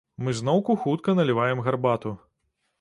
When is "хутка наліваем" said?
0.85-1.63